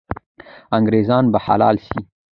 انګریزان 0.77 1.23
به 1.33 1.39
حلال 1.45 1.75
سي. 1.87 1.99